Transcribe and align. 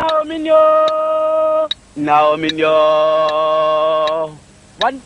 Naomi 0.00 0.38
Nyo. 0.38 1.68
Naomi 1.96 2.48
Nyo. 2.52 2.76
One, 4.80 5.00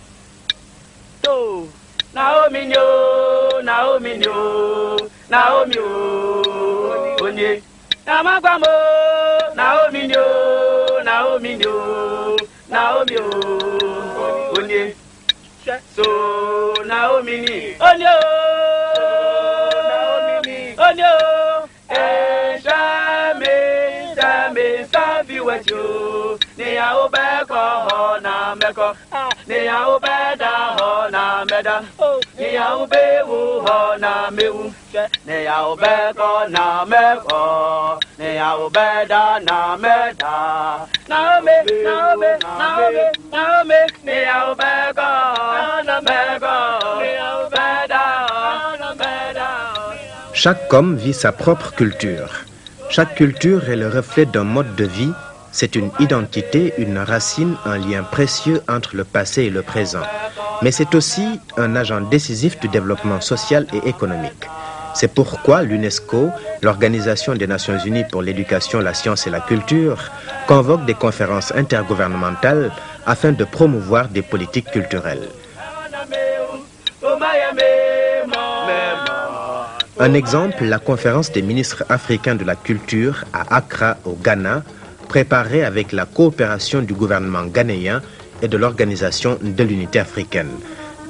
two. 1.22 1.68
Naomi 2.12 2.66
Nyo. 2.66 3.60
Naomi 3.62 4.18
Nyo. 4.18 4.98
Naomi 5.30 5.74
Nyo. 5.74 5.86
Onye. 7.22 7.62
Namagbamo. 8.06 8.72
Naomi 9.54 10.08
Nyo. 10.08 10.26
Naomi 11.04 11.54
Nyo. 11.56 12.36
Naomi 12.68 13.14
Nyo. 13.14 13.24
Onye. 14.58 14.94
So 15.94 16.04
Naomi 16.84 17.40
ni. 17.40 17.76
Onye. 17.78 18.19
Chaque 50.32 50.72
homme 50.72 50.96
vit 50.96 51.12
sa 51.12 51.32
propre 51.32 51.72
culture. 51.72 52.44
Chaque 52.88 53.14
culture 53.14 53.68
est 53.68 53.76
le 53.76 53.88
reflet 53.88 54.26
d'un 54.26 54.44
mode 54.44 54.74
de 54.74 54.84
vie, 54.84 55.12
c'est 55.52 55.74
une 55.74 55.90
identité, 55.98 56.72
une 56.78 56.98
racine, 56.98 57.56
un 57.64 57.78
lien 57.78 58.02
précieux 58.02 58.62
entre 58.68 58.96
le 58.96 59.04
passé 59.04 59.42
et 59.42 59.50
le 59.50 59.62
présent. 59.62 60.02
Mais 60.62 60.70
c'est 60.70 60.94
aussi 60.94 61.40
un 61.56 61.74
agent 61.76 62.02
décisif 62.02 62.58
du 62.60 62.68
développement 62.68 63.20
social 63.20 63.66
et 63.72 63.88
économique. 63.88 64.46
C'est 64.94 65.14
pourquoi 65.14 65.62
l'UNESCO, 65.62 66.30
l'Organisation 66.62 67.34
des 67.34 67.46
Nations 67.46 67.78
Unies 67.78 68.04
pour 68.10 68.22
l'éducation, 68.22 68.80
la 68.80 68.94
science 68.94 69.26
et 69.26 69.30
la 69.30 69.40
culture, 69.40 70.10
convoque 70.46 70.84
des 70.84 70.94
conférences 70.94 71.52
intergouvernementales 71.52 72.72
afin 73.06 73.32
de 73.32 73.44
promouvoir 73.44 74.08
des 74.08 74.22
politiques 74.22 74.70
culturelles. 74.70 75.28
Un 79.98 80.14
exemple, 80.14 80.64
la 80.64 80.78
conférence 80.78 81.30
des 81.30 81.42
ministres 81.42 81.84
africains 81.88 82.34
de 82.34 82.44
la 82.44 82.56
culture 82.56 83.24
à 83.32 83.56
Accra, 83.56 83.96
au 84.04 84.14
Ghana, 84.14 84.62
préparée 85.10 85.64
avec 85.64 85.90
la 85.90 86.06
coopération 86.06 86.82
du 86.82 86.94
gouvernement 86.94 87.44
ghanéen 87.44 88.00
et 88.42 88.46
de 88.46 88.56
l'Organisation 88.56 89.38
de 89.42 89.64
l'Unité 89.64 89.98
africaine. 89.98 90.52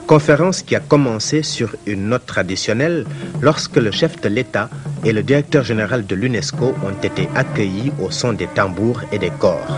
Conférence 0.06 0.62
qui 0.62 0.74
a 0.74 0.80
commencé 0.80 1.42
sur 1.42 1.76
une 1.84 2.08
note 2.08 2.24
traditionnelle 2.24 3.04
lorsque 3.42 3.76
le 3.76 3.90
chef 3.90 4.18
de 4.22 4.30
l'État 4.30 4.70
et 5.04 5.12
le 5.12 5.22
directeur 5.22 5.64
général 5.64 6.06
de 6.06 6.14
l'UNESCO 6.14 6.74
ont 6.82 7.02
été 7.02 7.28
accueillis 7.34 7.92
au 8.02 8.10
son 8.10 8.32
des 8.32 8.46
tambours 8.46 9.02
et 9.12 9.18
des 9.18 9.28
corps. 9.38 9.68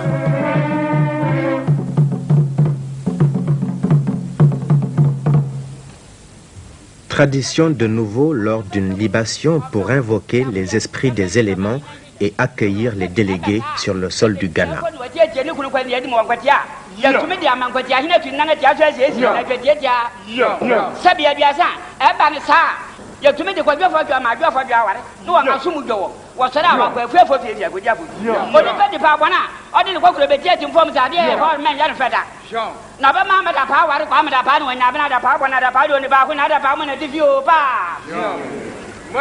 Tradition 7.08 7.70
de 7.70 7.88
nouveau 7.88 8.32
lors 8.32 8.62
d'une 8.62 8.96
libation 8.96 9.60
pour 9.72 9.90
invoquer 9.90 10.46
les 10.52 10.76
esprits 10.76 11.10
des 11.10 11.40
éléments 11.40 11.80
et 12.22 12.32
accueillir 12.38 12.92
les 12.94 13.08
délégués 13.08 13.60
sur 13.76 13.94
le 13.94 14.08
sol 14.08 14.34
du 14.36 14.48
Ghana. 14.48 14.76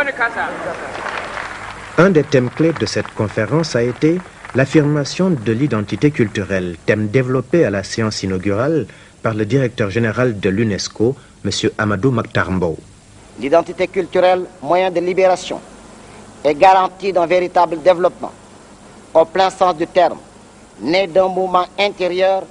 de 0.06 1.11
Un 1.98 2.10
des 2.10 2.24
thèmes 2.24 2.50
clés 2.50 2.72
de 2.72 2.86
cette 2.86 3.14
conférence 3.16 3.76
a 3.76 3.84
été 3.84 4.20
l'affirmation 4.56 5.30
de 5.30 5.52
l'identité 5.52 6.10
culturelle, 6.10 6.78
thème 6.86 7.08
développé 7.10 7.66
à 7.66 7.70
la 7.70 7.84
séance 7.84 8.24
inaugurale 8.24 8.88
par 9.22 9.34
le 9.34 9.46
directeur 9.46 9.90
général 9.90 10.40
de 10.40 10.50
l'UNESCO, 10.50 11.16
M. 11.44 11.52
Amadou 11.78 12.12
Maktarmbo. 12.12 12.78
L'identité 13.40 13.88
culturelle, 13.90 14.46
moyen 14.62 14.90
de 14.90 15.02
libération, 15.02 15.60
est 16.44 16.56
garantie 16.56 17.12
d'un 17.12 17.26
véritable 17.26 17.82
développement, 17.82 18.32
au 19.14 19.26
plein 19.26 19.50
sens 19.50 19.76
du 19.76 19.86
terme, 19.86 20.18
né 20.80 21.08
d'un 21.08 21.28
mouvement 21.28 21.66
intérieur 21.78 22.44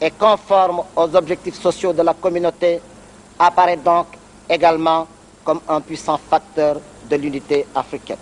et 0.00 0.10
conforme 0.12 0.80
aux 0.96 1.14
objectifs 1.14 1.60
sociaux 1.60 1.92
de 1.92 2.02
la 2.02 2.14
communauté, 2.14 2.80
apparaît 3.38 3.76
donc 3.76 4.06
également 4.48 5.06
comme 5.44 5.60
un 5.68 5.80
puissant 5.82 6.18
facteur 6.30 6.80
de 7.08 7.16
l'unité 7.16 7.66
africaine. 7.74 8.16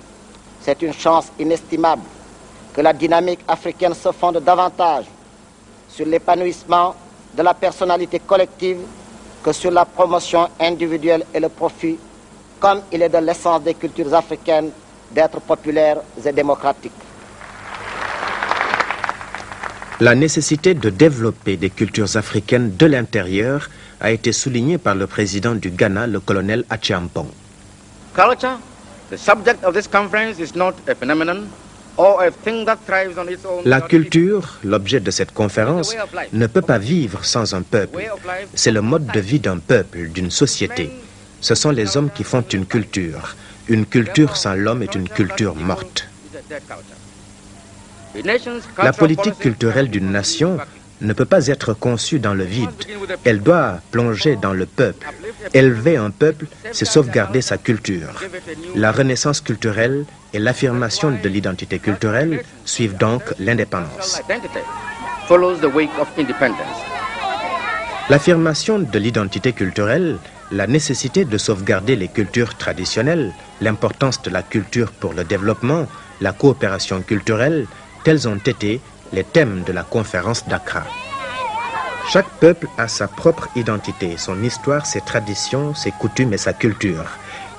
C'est 0.66 0.82
une 0.82 0.92
chance 0.92 1.26
inestimable 1.38 2.02
que 2.74 2.80
la 2.80 2.92
dynamique 2.92 3.38
africaine 3.46 3.94
se 3.94 4.10
fonde 4.10 4.42
davantage 4.42 5.04
sur 5.88 6.04
l'épanouissement 6.04 6.92
de 7.36 7.42
la 7.44 7.54
personnalité 7.54 8.18
collective 8.18 8.78
que 9.44 9.52
sur 9.52 9.70
la 9.70 9.84
promotion 9.84 10.48
individuelle 10.58 11.24
et 11.32 11.38
le 11.38 11.48
profit, 11.50 11.96
comme 12.58 12.80
il 12.90 13.00
est 13.00 13.08
de 13.08 13.18
l'essence 13.18 13.62
des 13.62 13.74
cultures 13.74 14.12
africaines 14.12 14.70
d'être 15.12 15.40
populaires 15.40 15.98
et 16.24 16.32
démocratiques. 16.32 16.90
La 20.00 20.16
nécessité 20.16 20.74
de 20.74 20.90
développer 20.90 21.56
des 21.56 21.70
cultures 21.70 22.16
africaines 22.16 22.74
de 22.76 22.86
l'intérieur 22.86 23.70
a 24.00 24.10
été 24.10 24.32
soulignée 24.32 24.78
par 24.78 24.96
le 24.96 25.06
président 25.06 25.54
du 25.54 25.70
Ghana, 25.70 26.08
le 26.08 26.18
colonel 26.18 26.64
Achiampong. 26.68 27.28
Culture, 29.08 29.10
the 29.10 29.18
subject 29.18 29.64
of 29.64 29.74
this 29.74 29.86
conference 29.88 30.38
is 30.40 30.54
not 30.54 30.74
a 30.88 30.94
phenomenon 30.94 31.48
or 31.96 32.24
a 32.24 32.30
thing 32.30 32.64
that 32.66 32.78
thrives 32.86 33.18
on 33.18 33.28
its 33.28 33.44
own. 33.44 33.62
La 33.64 33.80
culture, 33.80 34.58
l'objet 34.64 35.00
de 35.00 35.10
cette 35.10 35.32
conférence, 35.32 35.94
ne 36.32 36.46
peut 36.46 36.62
pas 36.62 36.78
vivre 36.78 37.24
sans 37.24 37.54
un 37.54 37.62
peuple. 37.62 37.98
C'est 38.54 38.72
le 38.72 38.82
mode 38.82 39.06
de 39.06 39.20
vie 39.20 39.40
d'un 39.40 39.58
peuple, 39.58 40.08
d'une 40.08 40.30
société. 40.30 40.90
Ce 41.40 41.54
sont 41.54 41.70
les 41.70 41.96
hommes 41.96 42.10
qui 42.10 42.24
font 42.24 42.42
une 42.42 42.66
culture. 42.66 43.36
Une 43.68 43.86
culture 43.86 44.36
sans 44.36 44.54
l'homme 44.54 44.82
est 44.82 44.94
une 44.94 45.08
culture 45.08 45.54
morte. 45.54 46.08
La 48.78 48.92
politique 48.92 49.38
culturelle 49.38 49.90
d'une 49.90 50.10
nation 50.10 50.58
ne 51.00 51.12
peut 51.12 51.24
pas 51.24 51.46
être 51.48 51.74
conçue 51.74 52.18
dans 52.18 52.34
le 52.34 52.44
vide. 52.44 52.70
Elle 53.24 53.40
doit 53.40 53.80
plonger 53.90 54.36
dans 54.36 54.52
le 54.52 54.66
peuple. 54.66 55.06
Élever 55.54 55.96
un 55.96 56.10
peuple, 56.10 56.46
c'est 56.72 56.84
sauvegarder 56.84 57.42
sa 57.42 57.58
culture. 57.58 58.22
La 58.74 58.92
renaissance 58.92 59.40
culturelle 59.40 60.04
et 60.32 60.38
l'affirmation 60.38 61.10
de 61.10 61.28
l'identité 61.28 61.78
culturelle 61.78 62.42
suivent 62.64 62.96
donc 62.96 63.22
l'indépendance. 63.38 64.22
L'affirmation 68.08 68.78
de 68.78 68.98
l'identité 68.98 69.52
culturelle, 69.52 70.18
la 70.52 70.66
nécessité 70.66 71.24
de 71.24 71.38
sauvegarder 71.38 71.96
les 71.96 72.08
cultures 72.08 72.54
traditionnelles, 72.56 73.32
l'importance 73.60 74.22
de 74.22 74.30
la 74.30 74.42
culture 74.42 74.92
pour 74.92 75.12
le 75.12 75.24
développement, 75.24 75.86
la 76.20 76.32
coopération 76.32 77.02
culturelle, 77.02 77.66
tels 78.04 78.28
ont 78.28 78.36
été 78.36 78.80
les 79.12 79.24
thèmes 79.24 79.62
de 79.66 79.72
la 79.72 79.82
conférence 79.82 80.46
d'Accra. 80.46 80.84
Chaque 82.08 82.30
peuple 82.40 82.68
a 82.78 82.86
sa 82.86 83.08
propre 83.08 83.48
identité, 83.56 84.16
son 84.16 84.42
histoire, 84.42 84.86
ses 84.86 85.00
traditions, 85.00 85.74
ses 85.74 85.90
coutumes 85.90 86.32
et 86.32 86.38
sa 86.38 86.52
culture. 86.52 87.04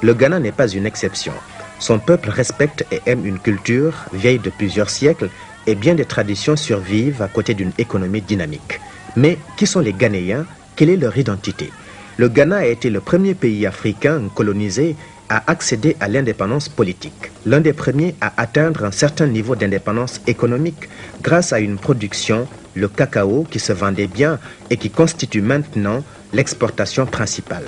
Le 0.02 0.14
Ghana 0.14 0.40
n'est 0.40 0.52
pas 0.52 0.70
une 0.70 0.86
exception. 0.86 1.34
Son 1.80 2.00
peuple 2.00 2.30
respecte 2.30 2.86
et 2.92 3.02
aime 3.06 3.26
une 3.26 3.40
culture 3.40 4.06
vieille 4.14 4.40
de 4.40 4.50
plusieurs 4.50 4.90
siècles 4.90 5.30
et 5.66 5.76
bien 5.76 5.96
des 5.96 6.06
traditions 6.06 6.56
survivent 6.56 7.22
à 7.22 7.28
côté 7.28 7.54
d'une 7.54 7.74
économie 7.78 8.22
dynamique. 8.22 8.80
Mais 9.16 9.38
qui 9.58 9.68
sont 9.68 9.82
les 9.82 9.94
Ghanéens? 9.94 10.46
Quelle 10.76 10.92
est 10.92 10.98
leur 10.98 11.18
identité? 11.18 11.72
Le 12.18 12.30
Ghana 12.30 12.58
a 12.58 12.66
été 12.66 12.90
le 12.90 13.02
premier 13.02 13.36
pays 13.36 13.66
africain 13.66 14.24
colonisé 14.34 14.96
à 15.30 15.50
accéder 15.50 15.96
à 16.00 16.08
l'indépendance 16.08 16.70
politique. 16.70 17.32
L'un 17.46 17.60
des 17.60 17.74
premiers 17.74 18.16
à 18.22 18.34
atteindre 18.42 18.84
un 18.86 18.92
certain 18.92 19.28
niveau 19.28 19.56
d'indépendance 19.56 20.22
économique 20.28 20.90
grâce 21.22 21.54
à 21.54 21.60
une 21.60 21.78
production, 21.78 22.48
le 22.76 22.88
cacao, 22.88 23.46
qui 23.50 23.60
se 23.60 23.74
vendait 23.74 24.08
bien 24.08 24.40
et 24.70 24.78
qui 24.78 24.90
constitue 24.90 25.42
maintenant 25.42 26.04
l'exportation 26.34 27.06
principale. 27.06 27.66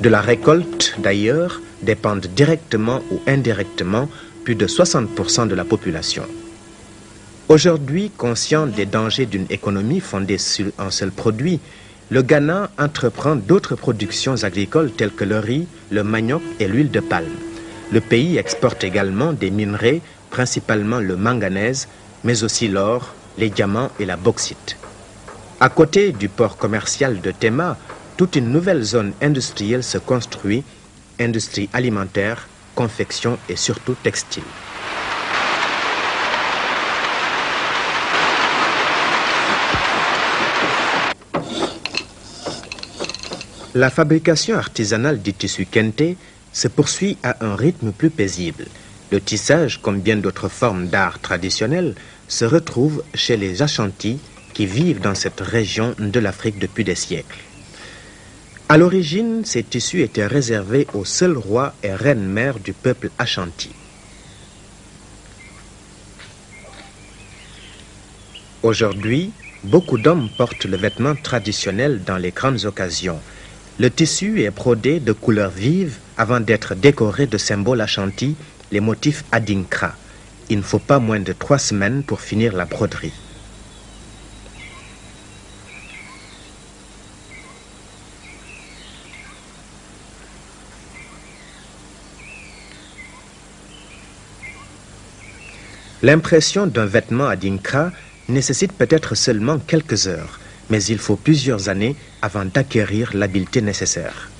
De 0.00 0.08
la 0.08 0.20
récolte, 0.20 0.96
d'ailleurs, 0.98 1.60
dépendent 1.82 2.26
directement 2.26 3.02
ou 3.10 3.20
indirectement 3.26 4.08
plus 4.44 4.54
de 4.54 4.66
60% 4.66 5.48
de 5.48 5.54
la 5.54 5.64
population. 5.64 6.24
Aujourd'hui, 7.48 8.10
conscient 8.16 8.66
des 8.66 8.86
dangers 8.86 9.26
d'une 9.26 9.46
économie 9.50 10.00
fondée 10.00 10.38
sur 10.38 10.66
un 10.78 10.90
seul 10.90 11.10
produit, 11.10 11.58
le 12.10 12.22
Ghana 12.22 12.70
entreprend 12.76 13.36
d'autres 13.36 13.76
productions 13.76 14.42
agricoles 14.42 14.90
telles 14.90 15.12
que 15.12 15.24
le 15.24 15.38
riz, 15.38 15.66
le 15.92 16.02
manioc 16.02 16.42
et 16.58 16.66
l'huile 16.66 16.90
de 16.90 16.98
palme. 16.98 17.36
Le 17.92 18.00
pays 18.00 18.36
exporte 18.36 18.82
également 18.82 19.32
des 19.32 19.50
minerais, 19.50 20.00
principalement 20.30 20.98
le 20.98 21.16
manganèse, 21.16 21.86
mais 22.24 22.42
aussi 22.42 22.66
l'or, 22.66 23.14
les 23.38 23.48
diamants 23.48 23.90
et 24.00 24.06
la 24.06 24.16
bauxite. 24.16 24.76
À 25.60 25.68
côté 25.68 26.10
du 26.10 26.28
port 26.28 26.56
commercial 26.56 27.20
de 27.20 27.30
Tema, 27.30 27.76
toute 28.16 28.34
une 28.34 28.50
nouvelle 28.50 28.82
zone 28.82 29.12
industrielle 29.22 29.84
se 29.84 29.98
construit, 29.98 30.64
industrie 31.20 31.68
alimentaire, 31.72 32.48
confection 32.74 33.38
et 33.48 33.56
surtout 33.56 33.94
textile. 34.02 34.42
La 43.74 43.88
fabrication 43.88 44.56
artisanale 44.56 45.22
du 45.22 45.32
tissu 45.32 45.64
kente 45.64 46.16
se 46.52 46.66
poursuit 46.66 47.16
à 47.22 47.44
un 47.46 47.54
rythme 47.54 47.92
plus 47.92 48.10
paisible. 48.10 48.66
Le 49.12 49.20
tissage, 49.20 49.80
comme 49.80 50.00
bien 50.00 50.16
d'autres 50.16 50.48
formes 50.48 50.88
d'art 50.88 51.20
traditionnel, 51.20 51.94
se 52.26 52.44
retrouve 52.44 53.04
chez 53.14 53.36
les 53.36 53.62
Ashantis 53.62 54.18
qui 54.54 54.66
vivent 54.66 55.00
dans 55.00 55.14
cette 55.14 55.40
région 55.40 55.94
de 56.00 56.18
l'Afrique 56.18 56.58
depuis 56.58 56.82
des 56.82 56.96
siècles. 56.96 57.38
À 58.68 58.76
l'origine, 58.76 59.44
ces 59.44 59.62
tissus 59.62 60.02
étaient 60.02 60.26
réservés 60.26 60.88
aux 60.92 61.04
seuls 61.04 61.38
rois 61.38 61.72
et 61.84 61.94
reines 61.94 62.26
mères 62.26 62.58
du 62.58 62.72
peuple 62.72 63.10
Ashanti. 63.18 63.70
Aujourd'hui, 68.64 69.30
beaucoup 69.62 69.96
d'hommes 69.96 70.28
portent 70.36 70.64
le 70.64 70.76
vêtement 70.76 71.14
traditionnel 71.14 72.02
dans 72.04 72.16
les 72.16 72.32
grandes 72.32 72.64
occasions. 72.64 73.20
Le 73.80 73.88
tissu 73.88 74.42
est 74.42 74.50
brodé 74.50 75.00
de 75.00 75.14
couleurs 75.14 75.48
vives 75.48 75.96
avant 76.18 76.38
d'être 76.38 76.74
décoré 76.74 77.26
de 77.26 77.38
symboles 77.38 77.80
Ashanti, 77.80 78.36
les 78.70 78.80
motifs 78.80 79.24
Adinkra. 79.32 79.94
Il 80.50 80.58
ne 80.58 80.62
faut 80.62 80.78
pas 80.78 80.98
moins 80.98 81.18
de 81.18 81.32
trois 81.32 81.56
semaines 81.58 82.02
pour 82.02 82.20
finir 82.20 82.54
la 82.54 82.66
broderie. 82.66 83.14
L'impression 96.02 96.66
d'un 96.66 96.84
vêtement 96.84 97.28
Adinkra 97.28 97.92
nécessite 98.28 98.74
peut-être 98.74 99.14
seulement 99.14 99.58
quelques 99.58 100.06
heures, 100.06 100.39
mais 100.70 100.82
il 100.84 100.98
faut 100.98 101.16
plusieurs 101.16 101.68
années 101.68 101.96
avant 102.22 102.44
d'acquérir 102.44 103.10
l'habileté 103.14 103.60
nécessaire. 103.60 104.30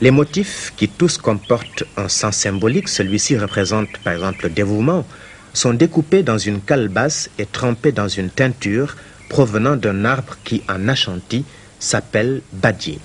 Les 0.00 0.10
motifs, 0.10 0.72
qui 0.76 0.88
tous 0.88 1.18
comportent 1.18 1.84
un 1.96 2.08
sens 2.08 2.36
symbolique, 2.36 2.88
celui-ci 2.88 3.38
représente 3.38 3.96
par 3.98 4.12
exemple 4.12 4.44
le 4.44 4.50
dévouement, 4.50 5.06
sont 5.52 5.72
découpés 5.72 6.24
dans 6.24 6.36
une 6.36 6.60
calebasse 6.60 7.30
et 7.38 7.46
trempés 7.46 7.92
dans 7.92 8.08
une 8.08 8.28
teinture 8.28 8.96
provenant 9.28 9.76
d'un 9.76 10.04
arbre 10.04 10.36
qui, 10.44 10.62
en 10.68 10.88
Ashanti, 10.88 11.44
s'appelle 11.78 12.42
badier. 12.52 12.98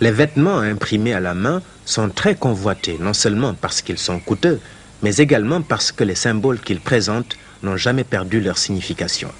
Les 0.00 0.10
vêtements 0.10 0.58
imprimés 0.58 1.14
à 1.14 1.20
la 1.20 1.34
main 1.34 1.62
sont 1.84 2.10
très 2.10 2.34
convoités, 2.34 2.96
non 3.00 3.14
seulement 3.14 3.54
parce 3.54 3.82
qu'ils 3.82 3.98
sont 3.98 4.20
coûteux, 4.20 4.60
mais 5.02 5.16
également 5.16 5.62
parce 5.62 5.90
que 5.90 6.04
les 6.04 6.14
symboles 6.14 6.60
qu'ils 6.60 6.80
présentent 6.80 7.36
n'ont 7.62 7.76
jamais 7.76 8.04
perdu 8.04 8.40
leur 8.40 8.58
signification. 8.58 9.30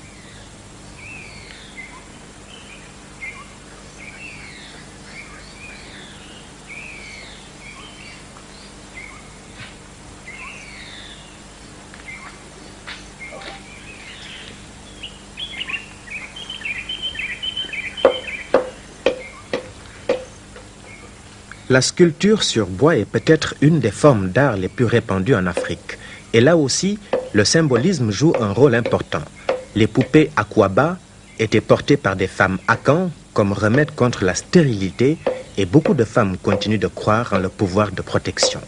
La 21.70 21.80
sculpture 21.82 22.42
sur 22.42 22.66
bois 22.66 22.96
est 22.96 23.04
peut-être 23.04 23.54
une 23.60 23.78
des 23.78 23.92
formes 23.92 24.30
d'art 24.30 24.56
les 24.56 24.66
plus 24.66 24.86
répandues 24.86 25.36
en 25.36 25.46
Afrique. 25.46 25.98
Et 26.32 26.40
là 26.40 26.56
aussi, 26.56 26.98
le 27.32 27.44
symbolisme 27.44 28.10
joue 28.10 28.32
un 28.40 28.52
rôle 28.52 28.74
important. 28.74 29.22
Les 29.76 29.86
poupées 29.86 30.32
aquaba 30.34 30.98
étaient 31.38 31.60
portées 31.60 31.96
par 31.96 32.16
des 32.16 32.26
femmes 32.26 32.58
akans 32.66 33.12
comme 33.32 33.52
remède 33.52 33.94
contre 33.94 34.24
la 34.24 34.34
stérilité 34.34 35.16
et 35.56 35.64
beaucoup 35.64 35.94
de 35.94 36.02
femmes 36.02 36.36
continuent 36.38 36.80
de 36.80 36.88
croire 36.88 37.34
en 37.34 37.38
le 37.38 37.48
pouvoir 37.48 37.92
de 37.92 38.02
protection. 38.02 38.60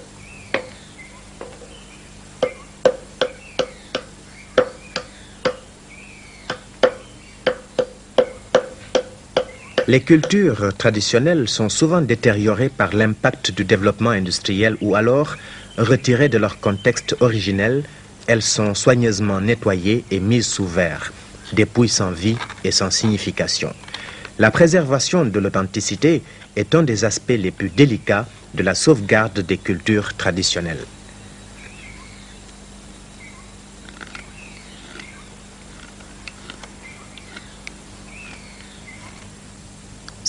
Les 9.93 10.01
cultures 10.01 10.73
traditionnelles 10.79 11.51
sont 11.51 11.69
souvent 11.69 12.01
détériorées 12.01 12.71
par 12.71 12.97
l'impact 12.97 13.53
du 13.53 13.63
développement 13.63 14.09
industriel 14.09 14.75
ou 14.81 14.95
alors, 14.95 15.37
retirées 15.77 16.31
de 16.31 16.39
leur 16.39 16.61
contexte 16.61 17.15
originel, 17.21 17.85
elles 18.27 18.41
sont 18.41 18.73
soigneusement 18.73 19.43
nettoyées 19.43 20.03
et 20.11 20.19
mises 20.19 20.47
sous 20.47 20.67
verre, 20.67 21.13
dépouilles 21.53 21.91
sans 21.91 22.11
vie 22.11 22.39
et 22.65 22.71
sans 22.71 22.91
signification. 22.91 23.75
La 24.39 24.51
préservation 24.51 25.27
de 25.27 25.39
l'authenticité 25.39 26.23
est 26.57 26.75
un 26.75 26.85
des 26.85 27.05
aspects 27.05 27.39
les 27.47 27.51
plus 27.51 27.69
délicats 27.69 28.27
de 28.55 28.63
la 28.63 28.75
sauvegarde 28.75 29.41
des 29.41 29.59
cultures 29.59 30.15
traditionnelles. 30.15 30.87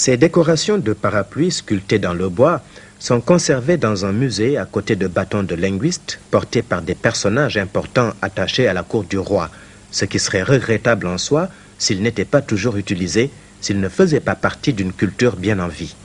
Ces 0.06 0.18
décorations 0.18 0.80
de 0.80 0.92
parapluies 0.92 1.50
sculptées 1.50 1.98
dans 1.98 2.14
le 2.14 2.28
bois 2.28 2.62
sont 3.00 3.22
conservées 3.22 3.78
dans 3.78 4.06
un 4.06 4.12
musée 4.12 4.58
à 4.58 4.66
côté 4.66 4.98
de 4.98 5.08
bâtons 5.08 5.44
de 5.44 5.56
linguistes 5.56 6.20
portés 6.30 6.62
par 6.62 6.82
des 6.82 6.94
personnages 6.94 7.56
importants 7.56 8.12
attachés 8.22 8.68
à 8.68 8.74
la 8.74 8.84
cour 8.84 9.06
du 9.06 9.18
roi, 9.18 9.50
ce 9.92 10.04
qui 10.04 10.20
serait 10.20 10.44
regrettable 10.44 11.08
en 11.08 11.18
soi 11.18 11.48
s'ils 11.78 12.02
n'étaient 12.02 12.26
pas 12.26 12.42
toujours 12.42 12.76
utilisés, 12.76 13.32
s'ils 13.62 13.80
ne 13.80 13.88
faisaient 13.88 14.20
pas 14.20 14.36
partie 14.36 14.74
d'une 14.74 14.92
culture 14.92 15.38
bien 15.38 15.58
en 15.60 15.70
vie. 15.70 15.96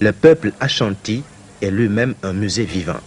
Le 0.00 0.12
peuple 0.12 0.52
Ashanti 0.58 1.22
est 1.60 1.70
lui-même 1.70 2.14
un 2.22 2.32
musée 2.32 2.64
vivant. 2.64 3.00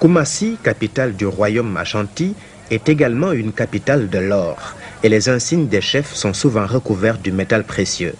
Kumasi, 0.00 0.56
capitale 0.64 1.14
du 1.14 1.26
royaume 1.26 1.76
Ashanti, 1.76 2.34
est 2.72 2.88
également 2.88 3.30
une 3.30 3.52
capitale 3.52 4.10
de 4.10 4.18
l'or, 4.18 4.74
et 5.04 5.08
les 5.08 5.28
insignes 5.28 5.68
des 5.68 5.80
chefs 5.80 6.16
sont 6.16 6.34
souvent 6.34 6.66
recouverts 6.66 7.18
du 7.18 7.30
métal 7.30 7.62
précieux. 7.62 8.16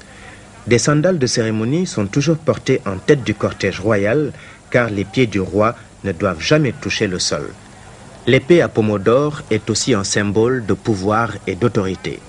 Des 0.69 0.77
sandales 0.77 1.19
de 1.19 1.27
cérémonie 1.27 1.87
sont 1.87 2.07
toujours 2.07 2.37
portées 2.37 2.83
en 2.85 2.99
tête 2.99 3.25
du 3.25 3.35
cortège 3.35 3.81
royal 3.81 4.33
car 4.71 4.91
les 4.91 5.07
pieds 5.07 5.27
du 5.27 5.41
roi 5.41 5.75
ne 6.05 6.13
doivent 6.13 6.43
jamais 6.43 6.73
toucher 6.73 7.07
le 7.07 7.19
sol. 7.19 7.49
L'épée 8.27 8.61
à 8.61 8.69
pommeau 8.69 8.99
d'or 8.99 9.41
est 9.51 9.71
aussi 9.71 9.95
un 9.95 10.05
symbole 10.05 10.67
de 10.67 10.75
pouvoir 10.75 11.33
et 11.47 11.55
d'autorité. 11.55 12.21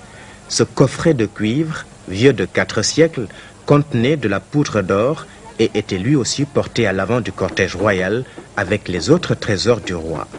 Ce 0.47 0.63
coffret 0.63 1.13
de 1.13 1.25
cuivre, 1.25 1.85
vieux 2.07 2.31
de 2.31 2.45
quatre 2.45 2.81
siècles, 2.81 3.27
contenait 3.65 4.15
de 4.15 4.29
la 4.29 4.39
poudre 4.39 4.81
d'or 4.83 5.27
et 5.59 5.69
était 5.73 5.97
lui 5.97 6.15
aussi 6.15 6.45
porté 6.45 6.87
à 6.87 6.93
l'avant 6.93 7.19
du 7.19 7.33
cortège 7.33 7.75
royal 7.75 8.23
avec 8.55 8.87
les 8.87 9.09
autres 9.09 9.35
trésors 9.35 9.81
du 9.81 9.95
roi. 9.95 10.29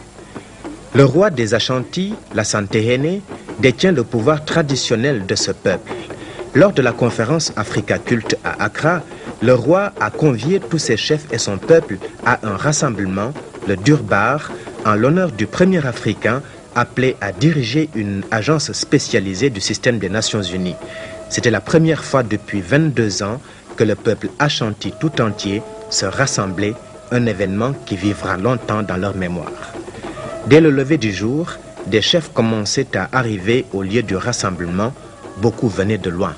Le 0.95 1.05
roi 1.05 1.29
des 1.29 1.53
Ashantis, 1.53 2.15
la 2.33 2.45
Santehene, 2.45 3.21
détient 3.59 3.91
le 3.91 4.03
pouvoir 4.03 4.43
traditionnel 4.43 5.27
de 5.27 5.35
ce 5.35 5.51
peuple. 5.51 5.91
Lors 6.53 6.73
de 6.73 6.81
la 6.81 6.91
conférence 6.91 7.53
Africa 7.55 7.97
Culte 7.97 8.35
à 8.43 8.61
Accra, 8.63 9.01
le 9.41 9.53
roi 9.53 9.93
a 10.01 10.09
convié 10.09 10.59
tous 10.59 10.79
ses 10.79 10.97
chefs 10.97 11.31
et 11.31 11.37
son 11.37 11.57
peuple 11.57 11.97
à 12.25 12.39
un 12.45 12.57
rassemblement, 12.57 13.33
le 13.69 13.77
Durbar, 13.77 14.51
en 14.85 14.95
l'honneur 14.95 15.31
du 15.31 15.47
premier 15.47 15.85
Africain 15.85 16.41
appelé 16.75 17.15
à 17.21 17.31
diriger 17.31 17.89
une 17.95 18.23
agence 18.31 18.73
spécialisée 18.73 19.49
du 19.49 19.61
système 19.61 19.97
des 19.97 20.09
Nations 20.09 20.41
Unies. 20.41 20.75
C'était 21.29 21.51
la 21.51 21.61
première 21.61 22.03
fois 22.03 22.23
depuis 22.23 22.59
22 22.59 23.23
ans 23.23 23.41
que 23.77 23.85
le 23.85 23.95
peuple 23.95 24.27
Ashanti 24.37 24.93
tout 24.99 25.21
entier 25.21 25.61
se 25.89 26.05
rassemblait, 26.05 26.73
un 27.11 27.27
événement 27.27 27.71
qui 27.85 27.95
vivra 27.95 28.35
longtemps 28.35 28.83
dans 28.83 28.97
leur 28.97 29.15
mémoire. 29.15 29.73
Dès 30.47 30.59
le 30.59 30.69
lever 30.69 30.97
du 30.97 31.13
jour, 31.13 31.53
des 31.87 32.01
chefs 32.01 32.33
commençaient 32.33 32.97
à 32.97 33.07
arriver 33.13 33.65
au 33.71 33.83
lieu 33.83 34.03
du 34.03 34.17
rassemblement 34.17 34.93
beaucoup 35.37 35.69
venaient 35.69 35.97
de 35.97 36.09
loin. 36.09 36.35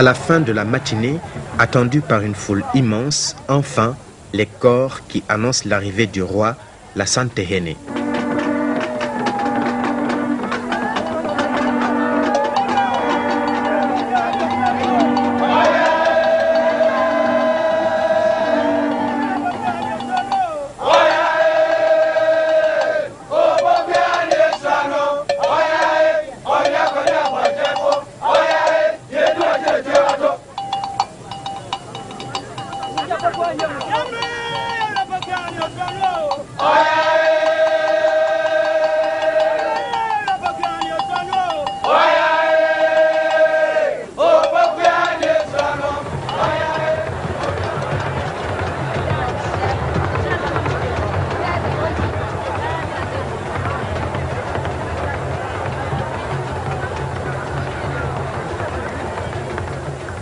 À 0.00 0.02
la 0.02 0.14
fin 0.14 0.40
de 0.40 0.50
la 0.50 0.64
matinée, 0.64 1.18
attendue 1.58 2.00
par 2.00 2.22
une 2.22 2.34
foule 2.34 2.64
immense, 2.72 3.36
enfin, 3.48 3.96
les 4.32 4.46
corps 4.46 5.06
qui 5.06 5.22
annoncent 5.28 5.68
l'arrivée 5.68 6.06
du 6.06 6.22
roi, 6.22 6.56
la 6.96 7.04
Santehene. 7.04 7.74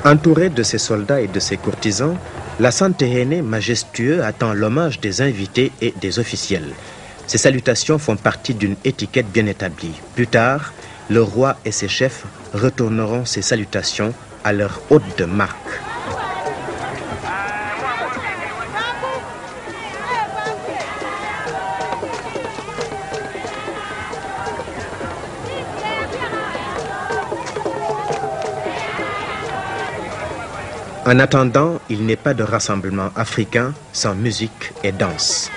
Entouré 0.09 0.49
de 0.49 0.63
ses 0.63 0.79
soldats 0.79 1.21
et 1.21 1.27
de 1.27 1.39
ses 1.39 1.59
courtisans, 1.59 2.17
la 2.61 2.71
Santehene 2.71 3.43
majestueux 3.43 4.25
attend 4.25 4.55
l'hommage 4.55 5.01
des 5.01 5.21
invités 5.21 5.71
et 5.83 5.93
des 6.01 6.19
officiels. 6.19 6.73
Ces 7.27 7.37
salutations 7.37 7.99
font 7.99 8.17
partie 8.17 8.55
d'une 8.55 8.77
étiquette 8.87 9.31
bien 9.31 9.45
établie. 9.45 10.01
Plus 10.15 10.27
tard, 10.27 10.73
le 11.11 11.21
roi 11.21 11.59
et 11.67 11.73
ses 11.73 11.89
chefs 11.89 12.25
retourneront 12.55 13.27
ces 13.27 13.43
salutations 13.43 14.15
à 14.45 14.55
leur 14.55 14.81
hôte 14.89 15.19
de 15.19 15.27
marque. 15.27 15.88
En 31.09 31.19
attendant, 31.21 31.81
il 31.89 32.05
n'est 32.05 32.17
pas 32.17 32.35
de 32.35 32.43
rassemblement 32.43 33.11
africain 33.17 33.73
sans 33.95 34.15
musique 34.15 34.75
et 34.85 34.93
danse. 34.93 35.51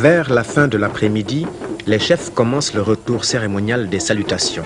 Vers 0.00 0.32
la 0.32 0.44
fin 0.44 0.68
de 0.68 0.78
l'après-midi, 0.78 1.44
les 1.88 1.98
chefs 1.98 2.32
commencent 2.32 2.72
le 2.72 2.82
retour 2.82 3.24
cérémonial 3.24 3.88
des 3.88 3.98
salutations. 3.98 4.62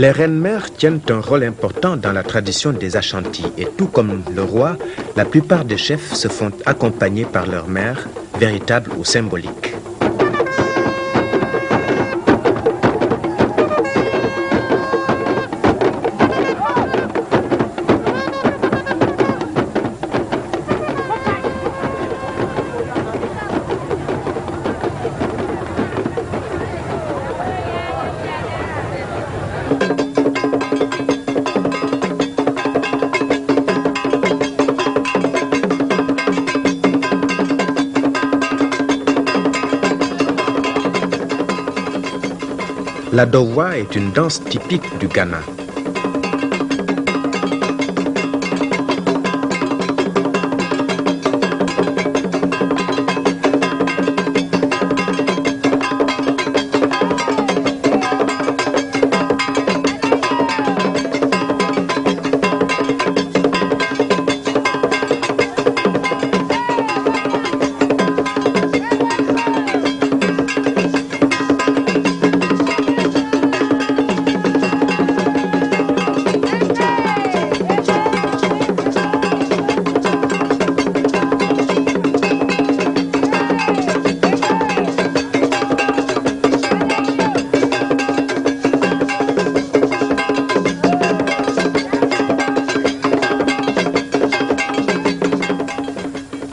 Les 0.00 0.12
reines-mères 0.12 0.72
tiennent 0.72 1.02
un 1.10 1.20
rôle 1.20 1.44
important 1.44 1.94
dans 1.94 2.12
la 2.12 2.22
tradition 2.22 2.72
des 2.72 2.96
Ashanti 2.96 3.44
et 3.58 3.66
tout 3.66 3.86
comme 3.86 4.22
le 4.34 4.42
roi, 4.42 4.78
la 5.14 5.26
plupart 5.26 5.66
des 5.66 5.76
chefs 5.76 6.14
se 6.14 6.28
font 6.28 6.52
accompagner 6.64 7.26
par 7.26 7.46
leur 7.46 7.68
mère, 7.68 8.08
véritable 8.38 8.90
ou 8.98 9.04
symbolique. 9.04 9.69
La 43.12 43.26
dowa 43.26 43.76
est 43.76 43.96
une 43.96 44.12
danse 44.12 44.40
typique 44.44 44.98
du 45.00 45.08
Ghana. 45.08 45.40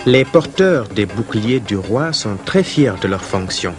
Les 0.07 0.23
porteurs 0.23 0.87
des 0.87 1.05
boucliers 1.05 1.59
du 1.59 1.75
roi 1.75 2.13
sont 2.13 2.37
très 2.45 2.63
fiers 2.63 2.93
de 3.01 3.09
leur 3.09 3.21
fonction. 3.21 3.73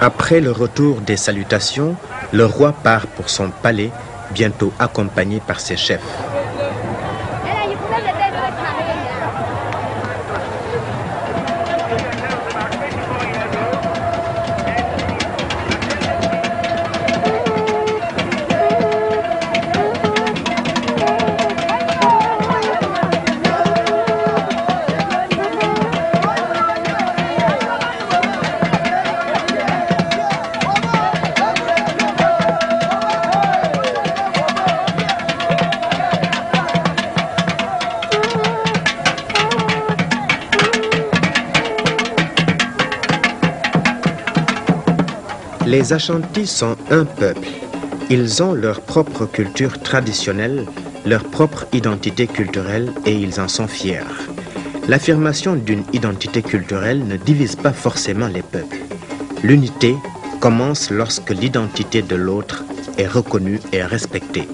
Après 0.00 0.40
le 0.40 0.50
retour 0.50 1.00
des 1.02 1.16
salutations, 1.16 1.94
le 2.32 2.44
roi 2.46 2.72
part 2.72 3.06
pour 3.06 3.30
son 3.30 3.50
palais, 3.50 3.92
bientôt 4.32 4.72
accompagné 4.80 5.38
par 5.38 5.60
ses 5.60 5.76
chefs. 5.76 6.21
Les 45.72 45.94
Ashantis 45.94 46.48
sont 46.48 46.76
un 46.90 47.06
peuple. 47.06 47.48
Ils 48.10 48.42
ont 48.42 48.52
leur 48.52 48.82
propre 48.82 49.24
culture 49.24 49.80
traditionnelle, 49.80 50.66
leur 51.06 51.24
propre 51.24 51.64
identité 51.72 52.26
culturelle 52.26 52.92
et 53.06 53.14
ils 53.14 53.40
en 53.40 53.48
sont 53.48 53.66
fiers. 53.68 54.04
L'affirmation 54.86 55.54
d'une 55.54 55.84
identité 55.94 56.42
culturelle 56.42 57.06
ne 57.06 57.16
divise 57.16 57.56
pas 57.56 57.72
forcément 57.72 58.28
les 58.28 58.42
peuples. 58.42 58.82
L'unité 59.42 59.96
commence 60.40 60.90
lorsque 60.90 61.30
l'identité 61.30 62.02
de 62.02 62.16
l'autre 62.16 62.64
est 62.98 63.08
reconnue 63.08 63.58
et 63.72 63.82
respectée. 63.82 64.46